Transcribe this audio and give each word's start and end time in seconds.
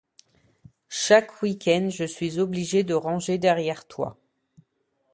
Chaque 0.89 1.43
week-end, 1.43 1.89
je 1.91 2.05
suis 2.05 2.39
obligée 2.39 2.83
de 2.83 2.95
ranger 2.95 3.37
derrière 3.37 3.85
toi. 3.85 4.17